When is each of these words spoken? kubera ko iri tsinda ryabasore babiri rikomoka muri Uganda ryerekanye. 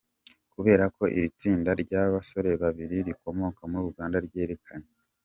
kubera 0.53 0.83
ko 0.95 1.03
iri 1.17 1.29
tsinda 1.37 1.71
ryabasore 1.81 2.51
babiri 2.61 2.97
rikomoka 3.07 3.61
muri 3.71 3.83
Uganda 3.91 4.17
ryerekanye. 4.27 4.89